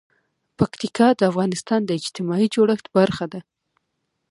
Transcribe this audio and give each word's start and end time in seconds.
پکتیکا 0.57 1.07
د 1.15 1.21
افغانستان 1.31 1.81
د 1.85 1.91
اجتماعي 1.99 2.47
جوړښت 2.55 2.85
برخه 2.97 3.25
ده. 3.33 3.39